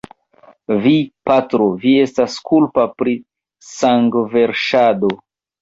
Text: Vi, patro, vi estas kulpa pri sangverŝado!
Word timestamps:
Vi, 0.85 0.93
patro, 1.31 1.67
vi 1.83 1.93
estas 2.05 2.39
kulpa 2.49 2.87
pri 3.03 3.13
sangverŝado! 3.75 5.17